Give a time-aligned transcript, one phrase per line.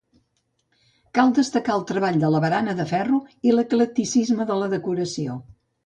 [1.17, 5.43] Cal destacar el treball de la barana de ferro i l'eclecticisme de la decoració.